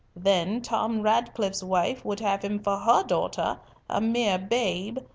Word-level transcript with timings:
Then 0.15 0.63
Tom 0.63 1.03
Ratcliffe's 1.03 1.63
wife 1.63 2.03
would 2.03 2.21
have 2.21 2.43
him 2.43 2.57
for 2.57 2.75
her 2.75 3.03
daughter, 3.03 3.59
a 3.87 4.01
mere 4.01 4.39
babe. 4.39 4.97